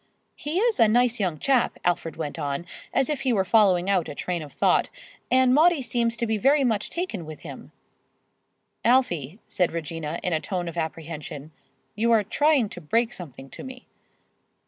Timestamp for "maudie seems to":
5.53-6.25